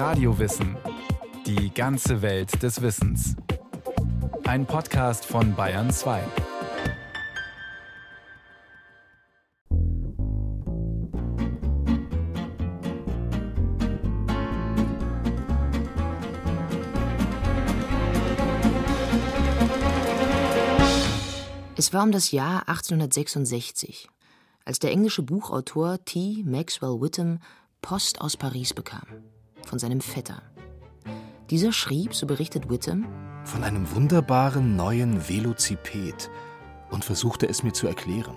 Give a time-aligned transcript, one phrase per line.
[0.00, 0.78] Radiowissen.
[1.44, 3.36] Die ganze Welt des Wissens.
[4.44, 6.22] Ein Podcast von Bayern 2.
[21.76, 24.08] Es war um das Jahr 1866,
[24.64, 26.42] als der englische Buchautor T.
[26.46, 27.40] Maxwell Whittam
[27.82, 29.02] Post aus Paris bekam,
[29.66, 30.42] von seinem Vetter.
[31.50, 33.06] Dieser schrieb, so berichtet Whittam,
[33.44, 36.30] von einem wunderbaren neuen Velociped
[36.90, 38.36] und versuchte es mir zu erklären.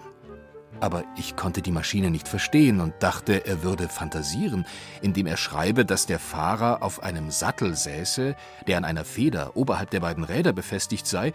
[0.80, 4.66] Aber ich konnte die Maschine nicht verstehen und dachte, er würde fantasieren,
[5.02, 8.36] indem er schreibe, dass der Fahrer auf einem Sattel säße,
[8.67, 11.31] der an einer Feder oberhalb der beiden Räder befestigt sei,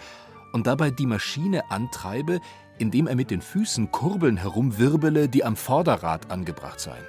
[0.52, 2.40] und dabei die Maschine antreibe,
[2.78, 7.04] indem er mit den Füßen Kurbeln herumwirbele, die am Vorderrad angebracht seien.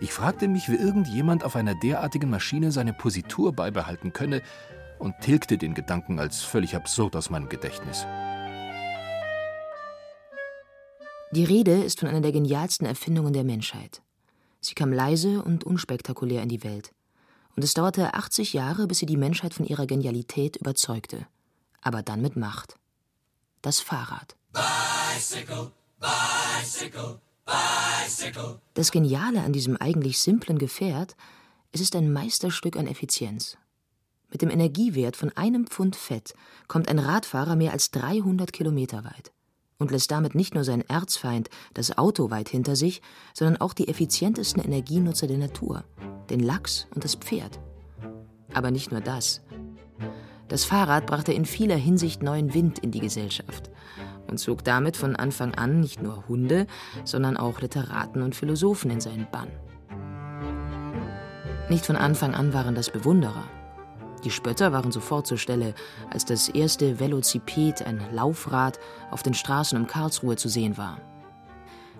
[0.00, 4.42] Ich fragte mich, wie irgendjemand auf einer derartigen Maschine seine Positur beibehalten könne
[4.98, 8.06] und tilgte den Gedanken als völlig absurd aus meinem Gedächtnis.
[11.32, 14.02] Die Rede ist von einer der genialsten Erfindungen der Menschheit.
[14.60, 16.92] Sie kam leise und unspektakulär in die Welt.
[17.56, 21.26] Und es dauerte 80 Jahre, bis sie die Menschheit von ihrer Genialität überzeugte.
[21.82, 22.76] Aber dann mit Macht.
[23.62, 24.36] Das Fahrrad.
[24.52, 27.20] Bicycle, bicycle,
[28.74, 31.16] das Geniale an diesem eigentlich simplen Gefährt,
[31.72, 33.56] es ist ein Meisterstück an Effizienz.
[34.30, 36.34] Mit dem Energiewert von einem Pfund Fett
[36.68, 39.32] kommt ein Radfahrer mehr als 300 Kilometer weit
[39.78, 43.02] und lässt damit nicht nur sein Erzfeind, das Auto, weit hinter sich,
[43.34, 45.84] sondern auch die effizientesten Energienutzer der Natur,
[46.28, 47.58] den Lachs und das Pferd.
[48.52, 49.42] Aber nicht nur das.
[50.48, 53.70] Das Fahrrad brachte in vieler Hinsicht neuen Wind in die Gesellschaft
[54.30, 56.66] und zog damit von Anfang an nicht nur Hunde,
[57.04, 59.48] sondern auch Literaten und Philosophen in seinen Bann.
[61.68, 63.44] Nicht von Anfang an waren das Bewunderer.
[64.24, 65.74] Die Spötter waren sofort zur Stelle,
[66.10, 68.78] als das erste Velociped, ein Laufrad,
[69.10, 70.98] auf den Straßen um Karlsruhe zu sehen war.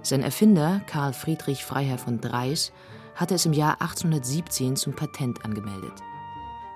[0.02, 2.72] Sein Erfinder, Karl Friedrich Freiherr von Dreis,
[3.14, 5.92] hatte es im Jahr 1817 zum Patent angemeldet.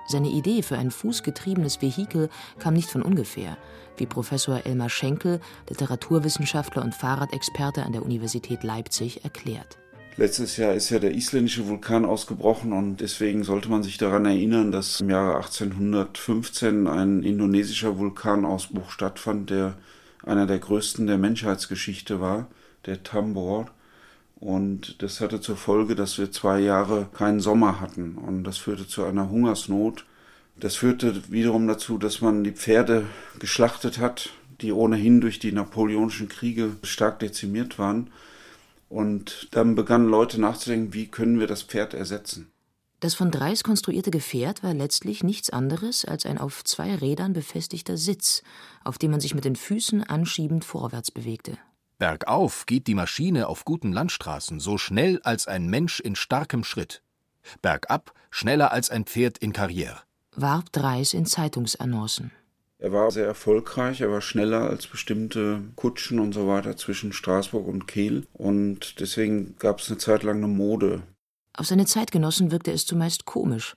[0.07, 2.29] Seine Idee für ein fußgetriebenes Vehikel
[2.59, 3.57] kam nicht von ungefähr,
[3.97, 5.39] wie Professor Elmar Schenkel,
[5.69, 9.77] Literaturwissenschaftler und Fahrradexperte an der Universität Leipzig, erklärt.
[10.17, 14.71] Letztes Jahr ist ja der isländische Vulkan ausgebrochen und deswegen sollte man sich daran erinnern,
[14.71, 19.75] dass im Jahre 1815 ein indonesischer Vulkanausbruch stattfand, der
[20.23, 22.47] einer der größten der Menschheitsgeschichte war,
[22.85, 23.67] der Tambor.
[24.45, 28.15] Und das hatte zur Folge, dass wir zwei Jahre keinen Sommer hatten.
[28.15, 30.05] Und das führte zu einer Hungersnot.
[30.55, 33.07] Das führte wiederum dazu, dass man die Pferde
[33.39, 34.29] geschlachtet hat,
[34.61, 38.11] die ohnehin durch die napoleonischen Kriege stark dezimiert waren.
[38.87, 42.51] Und dann begannen Leute nachzudenken, wie können wir das Pferd ersetzen.
[42.99, 47.97] Das von Dreis konstruierte Gefährt war letztlich nichts anderes als ein auf zwei Rädern befestigter
[47.97, 48.43] Sitz,
[48.83, 51.57] auf dem man sich mit den Füßen anschiebend vorwärts bewegte.
[51.97, 57.01] Bergauf geht die Maschine auf guten Landstraßen so schnell als ein Mensch in starkem Schritt.
[57.61, 59.99] Bergab schneller als ein Pferd in Karriere.
[60.35, 62.31] Warb Dreis in Zeitungsannoncen.
[62.77, 67.65] Er war sehr erfolgreich, er war schneller als bestimmte Kutschen und so weiter zwischen Straßburg
[67.65, 71.03] und Kehl und deswegen gab es eine Zeit lang eine Mode.
[71.53, 73.75] Auf seine Zeitgenossen wirkte es zumeist komisch.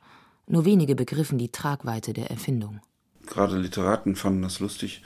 [0.49, 2.81] Nur wenige begriffen die Tragweite der Erfindung.
[3.27, 5.03] Gerade Literaten fanden das lustig,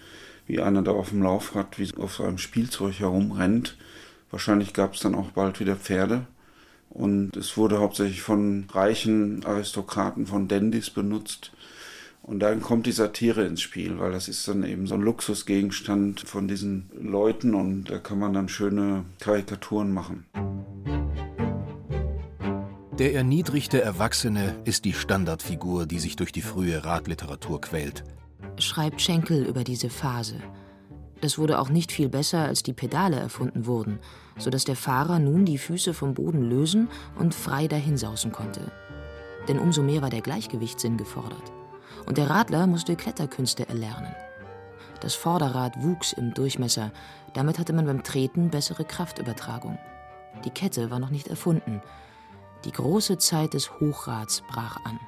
[0.47, 3.76] wie einer da auf dem Laufrad wie auf so einem Spielzeug herumrennt.
[4.30, 6.26] Wahrscheinlich gab es dann auch bald wieder Pferde.
[6.91, 11.52] Und es wurde hauptsächlich von reichen Aristokraten, von Dandys benutzt.
[12.22, 16.20] Und dann kommt die Satire ins Spiel, weil das ist dann eben so ein Luxusgegenstand
[16.20, 20.26] von diesen Leuten und da kann man dann schöne Karikaturen machen.
[22.98, 28.04] Der erniedrigte Erwachsene ist die Standardfigur, die sich durch die frühe Radliteratur quält
[28.58, 30.36] schreibt Schenkel über diese Phase.
[31.20, 34.00] Das wurde auch nicht viel besser, als die Pedale erfunden wurden,
[34.38, 38.72] sodass der Fahrer nun die Füße vom Boden lösen und frei dahinsausen konnte.
[39.46, 41.52] Denn umso mehr war der Gleichgewichtssinn gefordert.
[42.06, 44.14] Und der Radler musste Kletterkünste erlernen.
[45.00, 46.93] Das Vorderrad wuchs im Durchmesser,
[47.34, 49.78] damit hatte man beim Treten bessere Kraftübertragung.
[50.44, 51.82] Die Kette war noch nicht erfunden.
[52.64, 54.98] Die große Zeit des Hochrads brach an.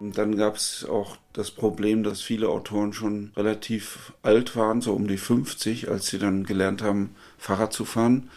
[0.00, 4.92] Und dann gab es auch das Problem, dass viele Autoren schon relativ alt waren, so
[4.92, 8.28] um die 50, als sie dann gelernt haben, Fahrrad zu fahren.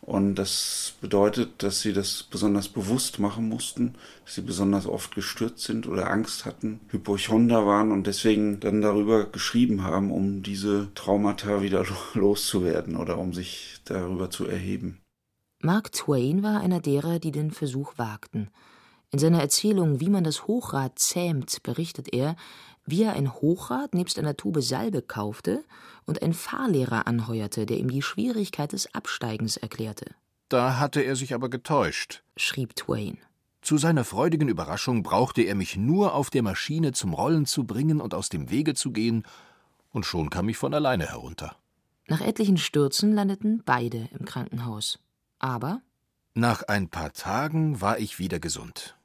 [0.00, 5.60] Und das bedeutet, dass sie das besonders bewusst machen mussten, dass sie besonders oft gestürzt
[5.60, 11.60] sind oder Angst hatten, Hypochonder waren und deswegen dann darüber geschrieben haben, um diese Traumata
[11.60, 11.84] wieder
[12.14, 15.00] loszuwerden oder um sich darüber zu erheben.
[15.62, 18.48] Mark Twain war einer derer, die den Versuch wagten.
[19.12, 22.36] In seiner Erzählung Wie man das Hochrad zähmt berichtet er,
[22.86, 25.64] wie er ein Hochrad nebst einer Tube Salbe kaufte
[26.06, 30.14] und einen Fahrlehrer anheuerte, der ihm die Schwierigkeit des Absteigens erklärte.
[30.48, 33.18] Da hatte er sich aber getäuscht, schrieb Twain.
[33.62, 38.00] Zu seiner freudigen Überraschung brauchte er mich nur auf der Maschine zum Rollen zu bringen
[38.00, 39.24] und aus dem Wege zu gehen,
[39.92, 41.56] und schon kam ich von alleine herunter.
[42.06, 44.98] Nach etlichen Stürzen landeten beide im Krankenhaus.
[45.40, 45.82] Aber
[46.34, 48.96] nach ein paar Tagen war ich wieder gesund.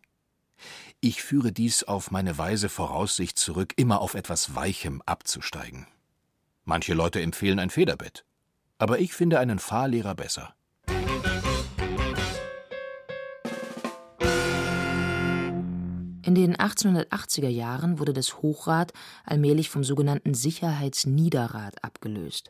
[1.07, 5.86] Ich führe dies auf meine weise Voraussicht zurück, immer auf etwas Weichem abzusteigen.
[6.63, 8.25] Manche Leute empfehlen ein Federbett,
[8.80, 10.56] aber ich finde einen Fahrlehrer besser.
[16.24, 18.92] In den 1880er Jahren wurde das Hochrad
[19.25, 22.50] allmählich vom sogenannten Sicherheitsniederrad abgelöst,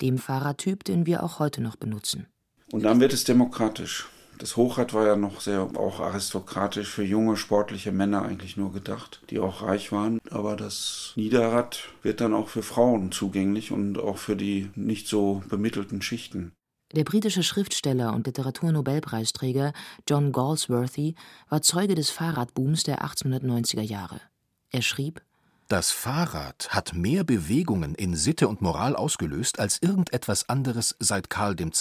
[0.00, 2.26] dem Fahrradtyp, den wir auch heute noch benutzen.
[2.72, 4.08] Und dann wird es demokratisch.
[4.38, 9.22] Das Hochrad war ja noch sehr auch aristokratisch für junge sportliche Männer eigentlich nur gedacht,
[9.30, 10.18] die auch reich waren.
[10.30, 15.42] Aber das Niederrad wird dann auch für Frauen zugänglich und auch für die nicht so
[15.48, 16.52] bemittelten Schichten.
[16.94, 19.72] Der britische Schriftsteller und Literaturnobelpreisträger
[20.08, 21.14] John Galsworthy
[21.48, 24.20] war Zeuge des Fahrradbooms der 1890er Jahre.
[24.70, 25.22] Er schrieb:
[25.68, 31.56] Das Fahrrad hat mehr Bewegungen in Sitte und Moral ausgelöst als irgendetwas anderes seit Karl
[31.58, 31.72] II.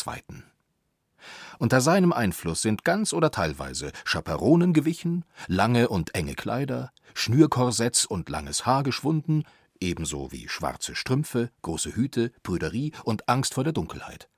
[1.59, 8.29] Unter seinem Einfluss sind ganz oder teilweise Chaperonen gewichen, lange und enge Kleider, Schnürkorsetts und
[8.29, 9.43] langes Haar geschwunden,
[9.79, 14.29] ebenso wie schwarze Strümpfe, große Hüte, Prüderie und Angst vor der Dunkelheit.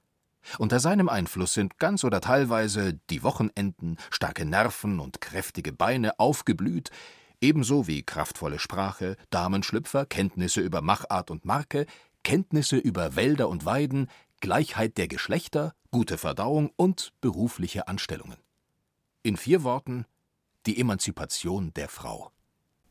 [0.60, 6.90] Unter seinem Einfluss sind ganz oder teilweise die Wochenenden, starke Nerven und kräftige Beine aufgeblüht,
[7.42, 11.86] ebenso wie kraftvolle Sprache, Damenschlüpfer, Kenntnisse über Machart und Marke,
[12.24, 18.38] Kenntnisse über Wälder und Weiden, Gleichheit der Geschlechter, gute Verdauung und berufliche Anstellungen.
[19.24, 20.06] In vier Worten
[20.68, 22.32] die Emanzipation der Frau.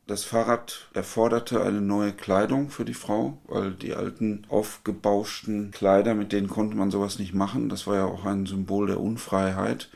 [0.07, 6.31] Das Fahrrad erforderte eine neue Kleidung für die Frau, weil die alten aufgebauschten Kleider, mit
[6.31, 7.69] denen konnte man sowas nicht machen.
[7.69, 9.89] Das war ja auch ein Symbol der Unfreiheit.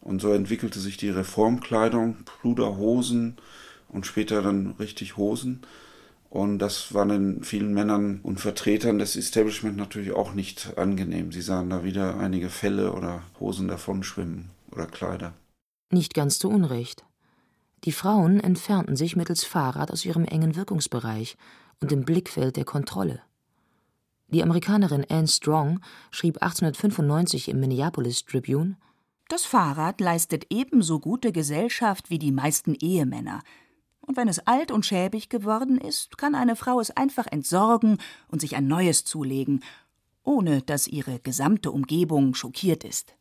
[0.00, 3.36] Und so entwickelte sich die Reformkleidung, Pluderhosen
[3.88, 5.62] und später dann richtig Hosen.
[6.30, 11.32] Und das war den vielen Männern und Vertretern des Establishment natürlich auch nicht angenehm.
[11.32, 15.32] Sie sahen da wieder einige Felle oder Hosen davon schwimmen oder Kleider.
[15.90, 17.04] Nicht ganz zu Unrecht.
[17.84, 21.36] Die Frauen entfernten sich mittels Fahrrad aus ihrem engen Wirkungsbereich
[21.80, 23.20] und im Blickfeld der Kontrolle.
[24.28, 25.80] Die Amerikanerin Anne Strong
[26.10, 28.76] schrieb 1895 im Minneapolis Tribune:
[29.28, 33.42] Das Fahrrad leistet ebenso gute Gesellschaft wie die meisten Ehemänner.
[34.06, 37.98] Und wenn es alt und schäbig geworden ist, kann eine Frau es einfach entsorgen
[38.28, 39.62] und sich ein neues zulegen,
[40.22, 43.16] ohne dass ihre gesamte Umgebung schockiert ist.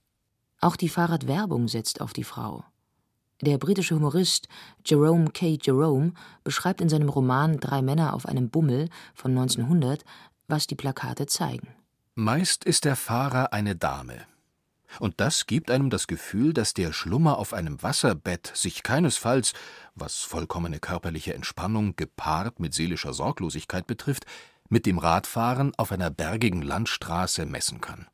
[0.61, 2.63] Auch die Fahrradwerbung setzt auf die Frau.
[3.41, 4.47] Der britische Humorist
[4.85, 5.57] Jerome K.
[5.61, 10.05] Jerome beschreibt in seinem Roman Drei Männer auf einem Bummel von 1900,
[10.47, 11.67] was die Plakate zeigen.
[12.13, 14.25] Meist ist der Fahrer eine Dame.
[14.99, 19.53] Und das gibt einem das Gefühl, dass der Schlummer auf einem Wasserbett sich keinesfalls,
[19.95, 24.25] was vollkommene körperliche Entspannung gepaart mit seelischer Sorglosigkeit betrifft,
[24.69, 28.07] mit dem Radfahren auf einer bergigen Landstraße messen kann.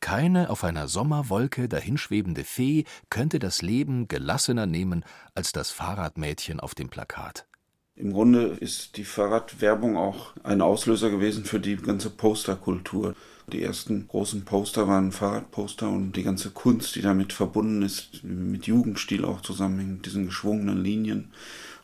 [0.00, 5.04] Keine auf einer Sommerwolke dahinschwebende Fee könnte das Leben gelassener nehmen
[5.34, 7.46] als das Fahrradmädchen auf dem Plakat.
[7.94, 13.14] Im Grunde ist die Fahrradwerbung auch ein Auslöser gewesen für die ganze Posterkultur.
[13.52, 18.66] Die ersten großen Poster waren Fahrradposter und die ganze Kunst, die damit verbunden ist, mit
[18.66, 21.32] Jugendstil auch zusammenhängt, diesen geschwungenen Linien.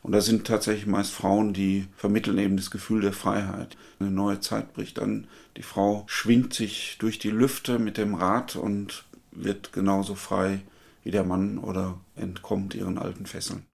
[0.03, 3.75] Und da sind tatsächlich meist Frauen, die vermitteln eben das Gefühl der Freiheit.
[3.99, 5.25] Eine neue Zeit bricht an.
[5.57, 10.61] Die Frau schwingt sich durch die Lüfte mit dem Rad und wird genauso frei
[11.03, 13.65] wie der Mann oder entkommt ihren alten Fesseln.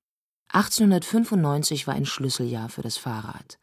[0.54, 3.58] 1895 war ein Schlüsseljahr für das Fahrrad.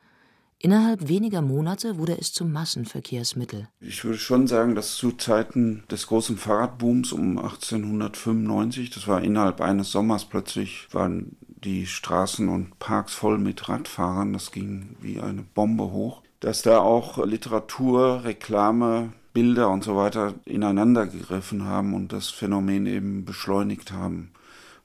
[0.61, 3.69] Innerhalb weniger Monate wurde es zum Massenverkehrsmittel.
[3.81, 9.61] Ich würde schon sagen, dass zu Zeiten des großen Fahrradbooms um 1895, das war innerhalb
[9.61, 14.33] eines Sommers plötzlich, waren die Straßen und Parks voll mit Radfahrern.
[14.33, 16.23] Das ging wie eine Bombe hoch.
[16.41, 22.87] Dass da auch Literatur, Reklame, Bilder und so weiter ineinander gegriffen haben und das Phänomen
[22.87, 24.33] eben beschleunigt haben.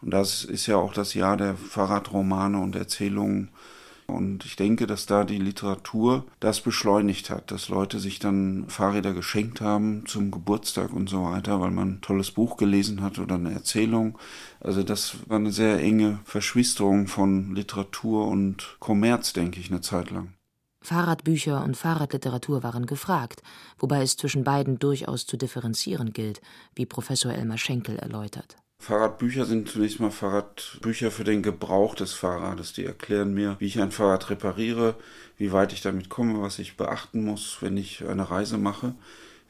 [0.01, 3.49] Und das ist ja auch das Jahr der Fahrradromane und Erzählungen
[4.13, 9.13] und ich denke, dass da die Literatur das beschleunigt hat, dass Leute sich dann Fahrräder
[9.13, 13.35] geschenkt haben zum Geburtstag und so weiter, weil man ein tolles Buch gelesen hat oder
[13.35, 14.17] eine Erzählung.
[14.59, 20.11] Also das war eine sehr enge Verschwisterung von Literatur und Kommerz, denke ich, eine Zeit
[20.11, 20.33] lang.
[20.81, 23.41] Fahrradbücher und Fahrradliteratur waren gefragt,
[23.79, 26.41] wobei es zwischen beiden durchaus zu differenzieren gilt,
[26.75, 28.57] wie Professor Elmar Schenkel erläutert.
[28.83, 32.73] Fahrradbücher sind zunächst mal Fahrradbücher für den Gebrauch des Fahrrades.
[32.73, 34.95] Die erklären mir, wie ich ein Fahrrad repariere,
[35.37, 38.93] wie weit ich damit komme, was ich beachten muss, wenn ich eine Reise mache.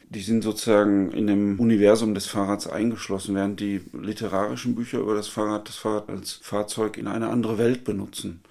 [0.07, 5.29] Die sind sozusagen in dem Universum des Fahrrads eingeschlossen, während die literarischen Bücher über das
[5.29, 8.41] Fahrrad das Fahrrad als Fahrzeug in eine andere Welt benutzen.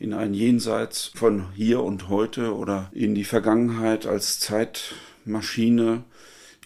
[0.00, 6.02] In ein Jenseits von hier und heute oder in die Vergangenheit als Zeitmaschine.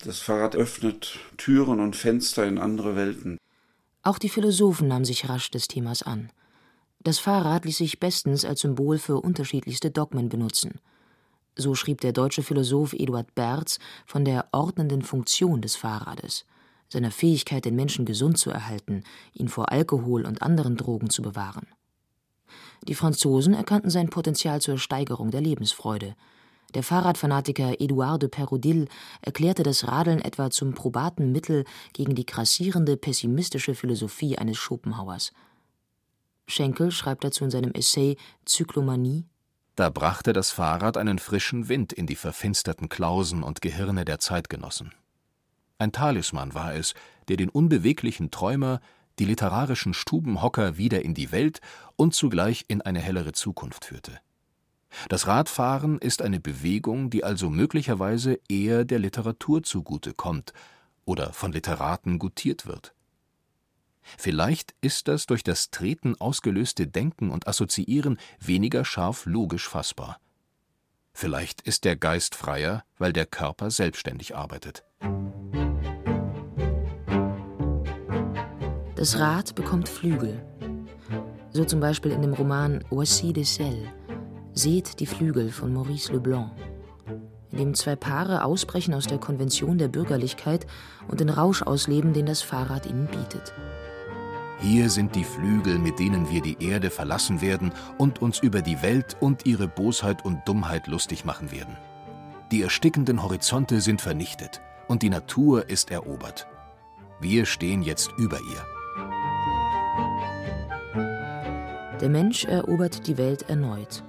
[0.02, 3.36] Das Fahrrad öffnet Türen und Fenster in andere Welten.
[4.06, 6.30] Auch die Philosophen nahmen sich rasch des Themas an.
[7.00, 10.78] Das Fahrrad ließ sich bestens als Symbol für unterschiedlichste Dogmen benutzen.
[11.56, 16.46] So schrieb der deutsche Philosoph Eduard Berz von der ordnenden Funktion des Fahrrades,
[16.88, 21.66] seiner Fähigkeit, den Menschen gesund zu erhalten, ihn vor Alkohol und anderen Drogen zu bewahren.
[22.86, 26.14] Die Franzosen erkannten sein Potenzial zur Steigerung der Lebensfreude,
[26.74, 28.88] der Fahrradfanatiker Edouard de Perodil
[29.22, 35.32] erklärte das Radeln etwa zum probaten Mittel gegen die grassierende pessimistische Philosophie eines Schopenhauers.
[36.46, 39.24] Schenkel schreibt dazu in seinem Essay Zyklomanie
[39.74, 44.92] Da brachte das Fahrrad einen frischen Wind in die verfinsterten Klausen und Gehirne der Zeitgenossen.
[45.78, 46.94] Ein Talisman war es,
[47.28, 48.80] der den unbeweglichen Träumer,
[49.18, 51.60] die literarischen Stubenhocker wieder in die Welt
[51.96, 54.20] und zugleich in eine hellere Zukunft führte.
[55.08, 60.52] Das Radfahren ist eine Bewegung, die also möglicherweise eher der Literatur zugute kommt
[61.04, 62.94] oder von Literaten gutiert wird.
[64.18, 70.20] Vielleicht ist das durch das Treten ausgelöste Denken und Assoziieren weniger scharf logisch fassbar.
[71.12, 74.84] Vielleicht ist der Geist freier, weil der Körper selbstständig arbeitet.
[78.94, 80.44] Das Rad bekommt Flügel.
[81.50, 83.88] So zum Beispiel in dem Roman Voici des Selles
[84.58, 86.50] Seht die Flügel von Maurice Leblanc,
[87.52, 90.66] in dem zwei Paare ausbrechen aus der Konvention der Bürgerlichkeit
[91.08, 93.52] und den Rausch ausleben, den das Fahrrad ihnen bietet.
[94.60, 98.80] Hier sind die Flügel, mit denen wir die Erde verlassen werden und uns über die
[98.80, 101.76] Welt und ihre Bosheit und Dummheit lustig machen werden.
[102.50, 106.46] Die erstickenden Horizonte sind vernichtet und die Natur ist erobert.
[107.20, 108.64] Wir stehen jetzt über ihr.
[112.00, 114.02] Der Mensch erobert die Welt erneut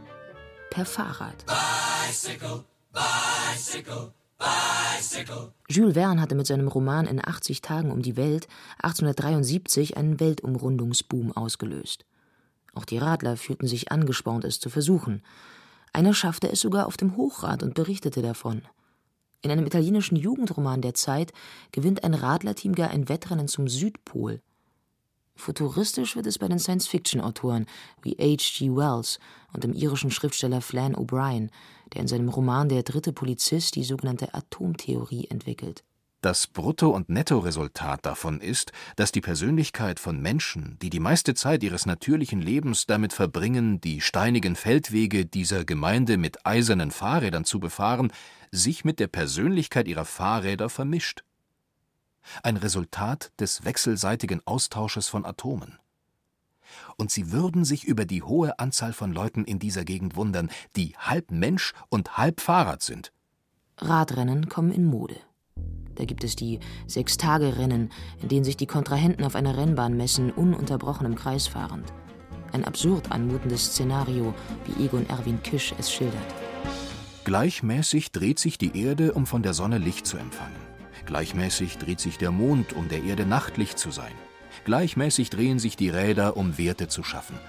[0.69, 1.45] per Fahrrad.
[1.45, 5.53] Bicycle, bicycle, bicycle.
[5.69, 8.47] Jules Verne hatte mit seinem Roman In 80 Tagen um die Welt
[8.81, 12.05] 1873 einen Weltumrundungsboom ausgelöst.
[12.73, 15.23] Auch die Radler fühlten sich angespornt, es zu versuchen.
[15.93, 18.61] Einer schaffte es sogar auf dem Hochrad und berichtete davon.
[19.41, 21.31] In einem italienischen Jugendroman der Zeit
[21.71, 24.41] gewinnt ein Radlerteam gar ein Wettrennen zum Südpol.
[25.37, 27.65] Futuristisch wird es bei den Science-Fiction-Autoren
[28.01, 28.71] wie H.G.
[28.75, 29.19] Wells
[29.53, 31.49] und dem irischen Schriftsteller Flann O'Brien,
[31.93, 35.83] der in seinem Roman Der dritte Polizist die sogenannte Atomtheorie entwickelt.
[36.21, 41.63] Das Brutto- und Nettoresultat davon ist, dass die Persönlichkeit von Menschen, die die meiste Zeit
[41.63, 48.11] ihres natürlichen Lebens damit verbringen, die steinigen Feldwege dieser Gemeinde mit eisernen Fahrrädern zu befahren,
[48.51, 51.23] sich mit der Persönlichkeit ihrer Fahrräder vermischt
[52.43, 55.77] ein Resultat des wechselseitigen Austausches von Atomen.
[56.97, 60.95] Und sie würden sich über die hohe Anzahl von Leuten in dieser Gegend wundern, die
[60.97, 63.11] halb Mensch und halb Fahrrad sind.
[63.77, 65.17] Radrennen kommen in Mode.
[65.95, 67.91] Da gibt es die Sechs-Tage-Rennen,
[68.21, 71.91] in denen sich die Kontrahenten auf einer Rennbahn messen, ununterbrochen im Kreis fahrend.
[72.51, 74.33] Ein absurd anmutendes Szenario,
[74.65, 76.35] wie Egon Erwin Kisch es schildert.
[77.25, 80.66] Gleichmäßig dreht sich die Erde, um von der Sonne Licht zu empfangen.
[81.05, 84.13] Gleichmäßig dreht sich der Mond, um der Erde nachtlich zu sein.
[84.65, 87.39] Gleichmäßig drehen sich die Räder, um Werte zu schaffen.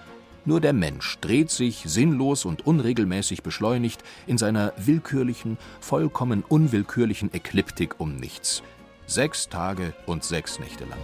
[0.44, 8.00] Nur der Mensch dreht sich sinnlos und unregelmäßig beschleunigt in seiner willkürlichen, vollkommen unwillkürlichen Ekliptik
[8.00, 8.62] um nichts.
[9.06, 10.98] Sechs Tage und sechs Nächte lang.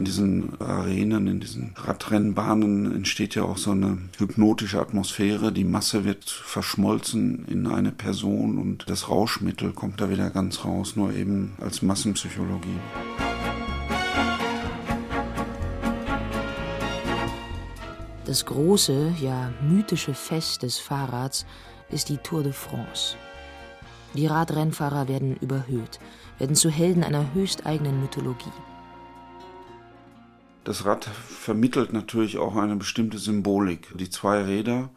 [0.00, 5.52] In diesen Arenen, in diesen Radrennbahnen entsteht ja auch so eine hypnotische Atmosphäre.
[5.52, 10.96] Die Masse wird verschmolzen in eine Person und das Rauschmittel kommt da wieder ganz raus,
[10.96, 12.78] nur eben als Massenpsychologie.
[18.24, 21.44] Das große, ja mythische Fest des Fahrrads
[21.90, 23.16] ist die Tour de France.
[24.14, 26.00] Die Radrennfahrer werden überhöht,
[26.38, 28.48] werden zu Helden einer höchsteigenen Mythologie.
[30.64, 33.88] Das Rad vermittelt natürlich auch eine bestimmte Symbolik.
[33.96, 34.90] Die zwei Räder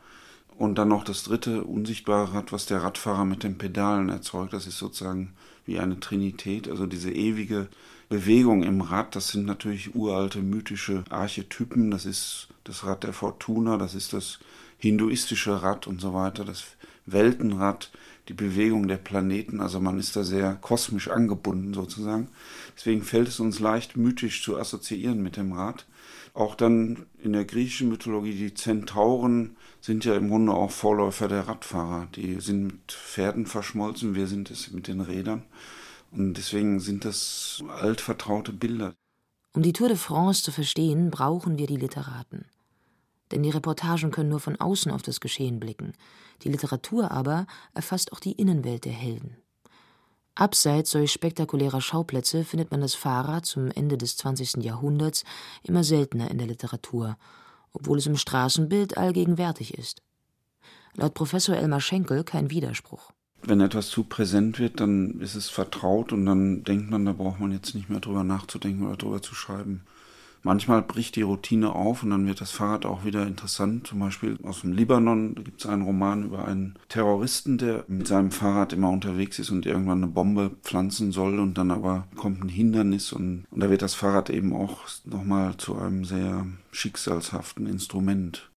[0.57, 4.53] und dann noch das dritte unsichtbare Rad, was der Radfahrer mit den Pedalen erzeugt.
[4.53, 5.33] Das ist sozusagen
[5.65, 7.69] wie eine Trinität, also diese ewige
[8.09, 9.15] Bewegung im Rad.
[9.15, 11.91] Das sind natürlich uralte mythische Archetypen.
[11.91, 14.39] Das ist das Rad der Fortuna, das ist das
[14.77, 16.63] hinduistische Rad und so weiter, das
[17.05, 17.91] Weltenrad,
[18.29, 19.59] die Bewegung der Planeten.
[19.59, 22.29] Also man ist da sehr kosmisch angebunden sozusagen.
[22.75, 25.85] Deswegen fällt es uns leicht, mythisch zu assoziieren mit dem Rad.
[26.33, 31.47] Auch dann in der griechischen Mythologie, die Zentauren sind ja im Grunde auch Vorläufer der
[31.47, 32.07] Radfahrer.
[32.15, 35.43] Die sind mit Pferden verschmolzen, wir sind es mit den Rädern.
[36.11, 38.93] Und deswegen sind das altvertraute Bilder.
[39.53, 42.45] Um die Tour de France zu verstehen, brauchen wir die Literaten.
[43.33, 45.93] Denn die Reportagen können nur von außen auf das Geschehen blicken.
[46.43, 49.37] Die Literatur aber erfasst auch die Innenwelt der Helden.
[50.35, 54.63] Abseits solch spektakulärer Schauplätze findet man das Fahrrad zum Ende des 20.
[54.63, 55.23] Jahrhunderts
[55.63, 57.17] immer seltener in der Literatur,
[57.71, 60.03] obwohl es im Straßenbild allgegenwärtig ist.
[60.95, 63.11] Laut Professor Elmar Schenkel kein Widerspruch.
[63.41, 67.39] Wenn etwas zu präsent wird, dann ist es vertraut und dann denkt man, da braucht
[67.39, 69.85] man jetzt nicht mehr drüber nachzudenken oder drüber zu schreiben.
[70.45, 73.87] Manchmal bricht die Routine auf und dann wird das Fahrrad auch wieder interessant.
[73.87, 78.29] Zum Beispiel aus dem Libanon gibt es einen Roman über einen Terroristen, der mit seinem
[78.29, 82.49] Fahrrad immer unterwegs ist und irgendwann eine Bombe pflanzen soll und dann aber kommt ein
[82.49, 88.51] Hindernis und, und da wird das Fahrrad eben auch nochmal zu einem sehr schicksalshaften Instrument.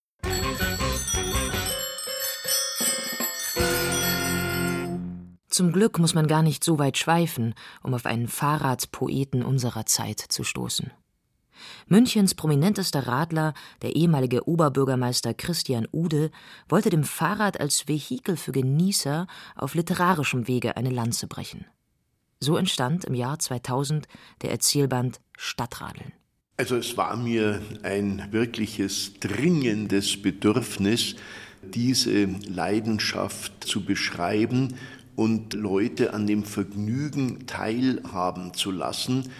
[5.48, 10.18] Zum Glück muss man gar nicht so weit schweifen, um auf einen Fahrradpoeten unserer Zeit
[10.18, 10.90] zu stoßen.
[11.88, 16.30] Münchens prominentester Radler, der ehemalige Oberbürgermeister Christian Ude,
[16.68, 21.66] wollte dem Fahrrad als Vehikel für Genießer auf literarischem Wege eine Lanze brechen.
[22.40, 24.06] So entstand im Jahr 2000
[24.42, 26.12] der Erzählband Stadtradeln.
[26.58, 31.16] Also es war mir ein wirkliches dringendes Bedürfnis,
[31.62, 34.74] diese Leidenschaft zu beschreiben
[35.16, 39.30] und Leute an dem Vergnügen teilhaben zu lassen,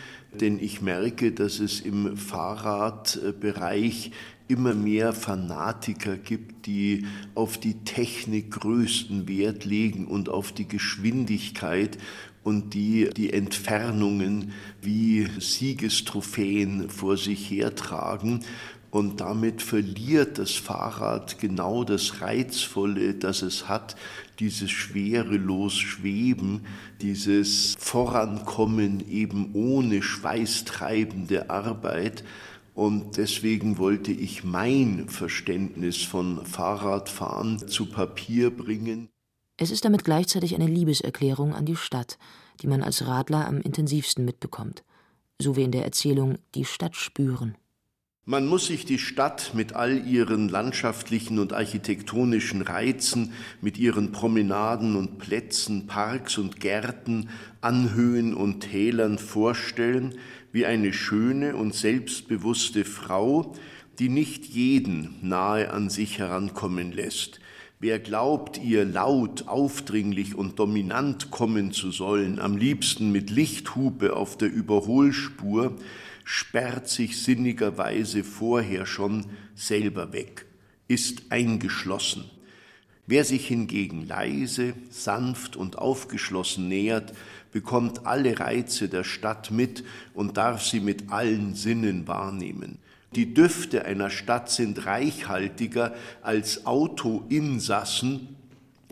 [0.41, 4.13] denn ich merke, dass es im Fahrradbereich
[4.49, 11.99] immer mehr Fanatiker gibt, die auf die Technik größten Wert legen und auf die Geschwindigkeit
[12.45, 18.45] und die die Entfernungen wie Siegestrophäen vor sich hertragen.
[18.93, 23.97] Und damit verliert das Fahrrad genau das Reizvolle, das es hat,
[24.39, 26.67] dieses schwerelos Schweben,
[27.01, 32.25] dieses Vorankommen eben ohne schweißtreibende Arbeit.
[32.75, 39.09] Und deswegen wollte ich mein Verständnis von Fahrradfahren zu Papier bringen.
[39.57, 42.19] Es ist damit gleichzeitig eine Liebeserklärung an die Stadt,
[42.61, 44.85] die man als Radler am intensivsten mitbekommt,
[45.41, 47.57] so wie in der Erzählung Die Stadt spüren.
[48.29, 54.97] Man muss sich die Stadt mit all ihren landschaftlichen und architektonischen Reizen, mit ihren Promenaden
[54.97, 57.29] und Plätzen, Parks und Gärten,
[57.61, 60.17] Anhöhen und Tälern vorstellen,
[60.51, 63.55] wie eine schöne und selbstbewusste Frau,
[64.01, 67.39] die nicht jeden nahe an sich herankommen lässt.
[67.79, 74.37] Wer glaubt, ihr laut, aufdringlich und dominant kommen zu sollen, am liebsten mit Lichthupe auf
[74.37, 75.77] der Überholspur,
[76.29, 80.45] sperrt sich sinnigerweise vorher schon selber weg,
[80.89, 82.25] ist eingeschlossen.
[83.07, 87.13] Wer sich hingegen leise, sanft und aufgeschlossen nähert,
[87.53, 89.85] bekommt alle Reize der Stadt mit
[90.15, 92.79] und darf sie mit allen Sinnen wahrnehmen.
[93.15, 98.35] Die Düfte einer Stadt sind reichhaltiger als Autoinsassen,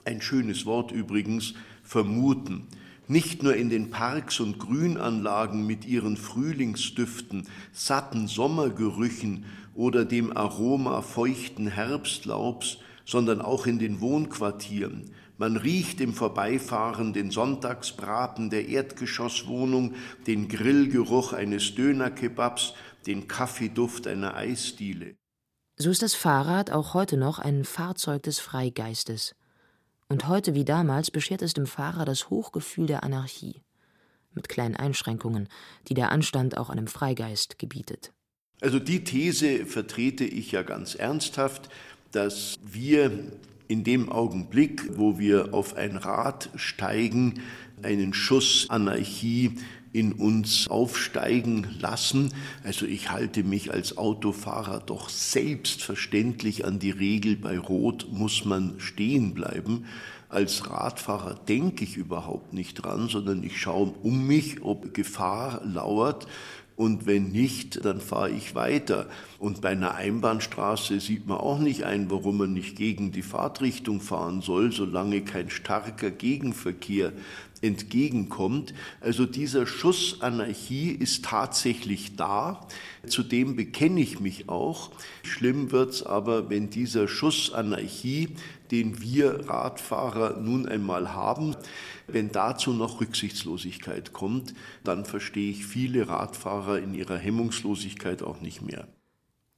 [0.04, 2.68] ein schönes Wort übrigens, vermuten
[3.08, 11.02] nicht nur in den Parks und Grünanlagen mit ihren Frühlingsdüften, satten Sommergerüchen oder dem Aroma
[11.02, 15.10] feuchten Herbstlaubs, sondern auch in den Wohnquartieren.
[15.36, 19.94] Man riecht im Vorbeifahren den Sonntagsbraten der Erdgeschosswohnung,
[20.26, 22.74] den Grillgeruch eines Dönerkebabs,
[23.06, 25.16] den Kaffeeduft einer Eisdiele.
[25.76, 29.34] So ist das Fahrrad auch heute noch ein Fahrzeug des Freigeistes.
[30.14, 33.62] Und heute wie damals beschert es dem Fahrer das Hochgefühl der Anarchie,
[34.32, 35.48] mit kleinen Einschränkungen,
[35.88, 38.12] die der Anstand auch einem Freigeist gebietet.
[38.60, 41.68] Also die These vertrete ich ja ganz ernsthaft,
[42.12, 43.10] dass wir
[43.66, 47.42] in dem Augenblick, wo wir auf ein Rad steigen,
[47.84, 49.52] einen Schuss Anarchie
[49.92, 52.34] in uns aufsteigen lassen.
[52.64, 58.74] Also ich halte mich als Autofahrer doch selbstverständlich an die Regel, bei Rot muss man
[58.78, 59.86] stehen bleiben.
[60.28, 66.26] Als Radfahrer denke ich überhaupt nicht dran, sondern ich schaue um mich, ob Gefahr lauert.
[66.76, 69.06] Und wenn nicht, dann fahre ich weiter.
[69.38, 74.00] Und bei einer Einbahnstraße sieht man auch nicht ein, warum man nicht gegen die Fahrtrichtung
[74.00, 77.12] fahren soll, solange kein starker Gegenverkehr
[77.64, 78.74] entgegenkommt.
[79.00, 82.68] Also dieser Schuss Anarchie ist tatsächlich da.
[83.06, 84.90] Zudem bekenne ich mich auch.
[85.22, 88.28] Schlimm wird's aber, wenn dieser Schuss Anarchie,
[88.70, 91.56] den wir Radfahrer nun einmal haben,
[92.06, 98.62] wenn dazu noch Rücksichtslosigkeit kommt, dann verstehe ich viele Radfahrer in ihrer Hemmungslosigkeit auch nicht
[98.62, 98.86] mehr.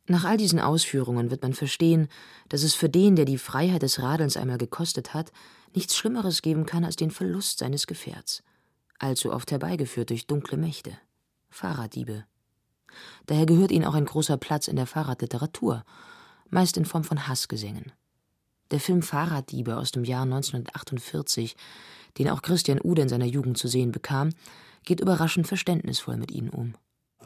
[0.09, 2.09] Nach all diesen Ausführungen wird man verstehen,
[2.49, 5.33] dass es für den, der die Freiheit des Radelns einmal gekostet hat,
[5.77, 8.43] nichts Schlimmeres geben kann als den Verlust seines Gefährts,
[8.99, 10.99] allzu oft herbeigeführt durch dunkle Mächte,
[11.51, 12.25] Fahrraddiebe.
[13.27, 15.85] Daher gehört ihnen auch ein großer Platz in der Fahrradliteratur,
[16.49, 17.93] meist in Form von Hassgesängen.
[18.71, 21.55] Der Film Fahrraddiebe aus dem Jahr 1948,
[22.19, 24.31] den auch Christian Ude in seiner Jugend zu sehen bekam,
[24.85, 26.75] geht überraschend verständnisvoll mit ihnen um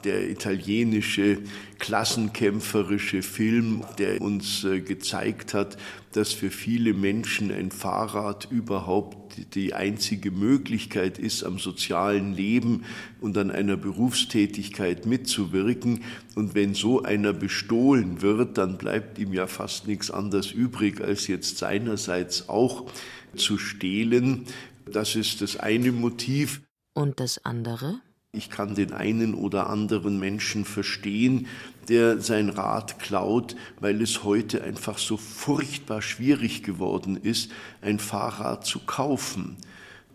[0.04, 1.38] der italienische
[1.78, 5.76] klassenkämpferische Film, der uns äh, gezeigt hat,
[6.12, 12.84] dass für viele Menschen ein Fahrrad überhaupt die einzige Möglichkeit ist, am sozialen Leben
[13.20, 16.02] und an einer Berufstätigkeit mitzuwirken.
[16.34, 21.28] Und wenn so einer bestohlen wird, dann bleibt ihm ja fast nichts anderes übrig, als
[21.28, 22.90] jetzt seinerseits auch
[23.36, 24.46] zu stehlen.
[24.90, 26.62] Das ist das eine Motiv.
[26.94, 28.00] Und das andere?
[28.33, 31.49] Ich kann den einen oder anderen Menschen verstehen,
[31.88, 37.51] der sein Rad klaut, weil es heute einfach so furchtbar schwierig geworden ist,
[37.83, 39.57] ein Fahrrad zu kaufen.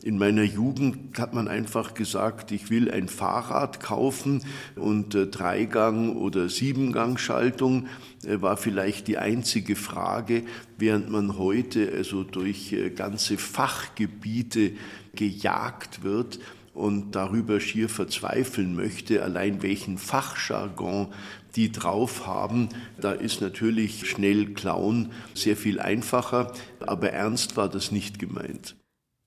[0.01, 4.45] In meiner Jugend hat man einfach gesagt, ich will ein Fahrrad kaufen
[4.78, 7.88] und äh, Dreigang- oder Siebengangschaltung
[8.23, 10.43] äh, war vielleicht die einzige Frage,
[10.78, 14.71] während man heute also durch äh, ganze Fachgebiete
[15.15, 16.39] gejagt wird
[16.75, 21.13] und darüber schier verzweifeln möchte, allein welchen Fachjargon
[21.55, 22.69] die drauf haben.
[22.99, 28.75] Da ist natürlich schnell klauen sehr viel einfacher, aber ernst war das nicht gemeint.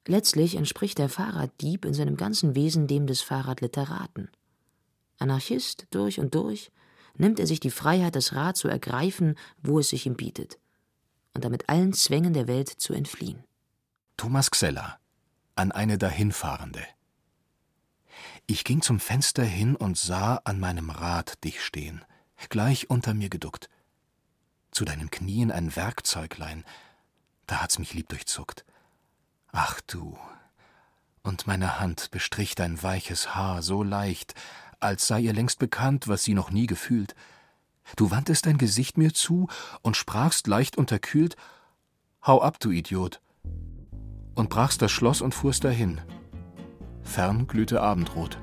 [0.06, 4.30] Letztlich entspricht der Fahrraddieb in seinem ganzen Wesen dem des Fahrradliteraten.
[5.18, 6.70] Anarchist durch und durch,
[7.16, 10.58] nimmt er sich die Freiheit, das Rad zu ergreifen, wo es sich ihm bietet,
[11.34, 13.42] und damit allen Zwängen der Welt zu entfliehen.
[14.16, 14.98] Thomas Xeller
[15.56, 16.80] an eine Dahinfahrende.
[18.50, 22.02] Ich ging zum Fenster hin und sah an meinem Rad dich stehen,
[22.48, 23.68] gleich unter mir geduckt.
[24.70, 26.64] Zu deinen Knien ein Werkzeuglein,
[27.46, 28.64] da hat's mich lieb durchzuckt.
[29.52, 30.18] Ach du,
[31.22, 34.34] und meine Hand bestrich dein weiches Haar so leicht,
[34.80, 37.14] als sei ihr längst bekannt, was sie noch nie gefühlt.
[37.96, 39.48] Du wandtest dein Gesicht mir zu
[39.82, 41.36] und sprachst leicht unterkühlt:
[42.26, 43.20] Hau ab, du Idiot!
[44.34, 46.00] und brachst das Schloss und fuhrst dahin.
[47.08, 48.38] Fern glühte Abendrot.